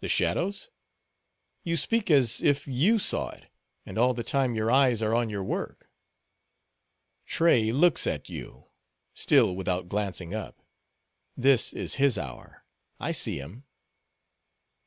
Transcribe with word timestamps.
"The 0.00 0.08
shadow's? 0.08 0.68
You 1.64 1.78
speak 1.78 2.10
as 2.10 2.42
if 2.42 2.66
you 2.68 2.98
saw 2.98 3.30
it, 3.30 3.50
and 3.86 3.96
all 3.96 4.12
the 4.12 4.22
time 4.22 4.54
your 4.54 4.70
eyes 4.70 5.00
are 5.00 5.14
on 5.14 5.30
your 5.30 5.42
work." 5.42 5.88
"Tray 7.24 7.72
looks 7.72 8.06
at 8.06 8.28
you," 8.28 8.66
still 9.14 9.56
without 9.56 9.88
glancing 9.88 10.34
up; 10.34 10.60
"this 11.38 11.72
is 11.72 11.94
his 11.94 12.18
hour; 12.18 12.66
I 12.98 13.12
see 13.12 13.38
him." 13.38 13.64